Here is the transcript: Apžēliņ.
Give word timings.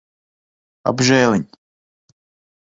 Apžēliņ. 0.91 1.45